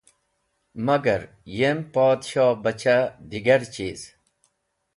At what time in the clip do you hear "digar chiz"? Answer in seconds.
3.35-4.01